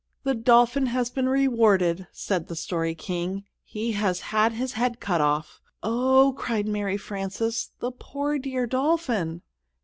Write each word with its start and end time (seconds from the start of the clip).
"The 0.23 0.33
dolphin 0.33 0.87
has 0.87 1.11
been 1.11 1.29
rewarded," 1.29 2.07
said 2.11 2.47
the 2.47 2.55
Story 2.55 2.95
King; 2.95 3.43
"he 3.63 3.91
has 3.91 4.19
had 4.19 4.51
his 4.53 4.71
head 4.73 4.99
cut 4.99 5.21
off" 5.21 5.61
"Oh," 5.83 6.33
cried 6.35 6.67
Mary 6.67 6.97
Frances, 6.97 7.69
"the 7.81 7.91
poor, 7.91 8.39
dear 8.39 8.65
dolphin!" 8.65 9.43